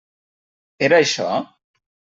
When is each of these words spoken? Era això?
Era 0.89 0.99
això? 1.03 1.31